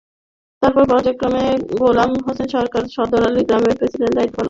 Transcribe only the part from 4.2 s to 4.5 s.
পালন করেন।